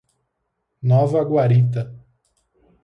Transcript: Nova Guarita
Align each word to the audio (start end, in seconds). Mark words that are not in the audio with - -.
Nova 0.81 1.21
Guarita 1.23 1.93